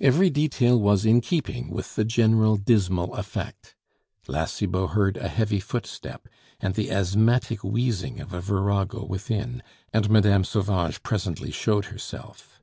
[0.00, 3.74] Every detail was in keeping with the general dismal effect.
[4.28, 6.28] La Cibot heard a heavy footstep,
[6.60, 10.44] and the asthmatic wheezing of a virago within, and Mme.
[10.44, 12.62] Sauvage presently showed herself.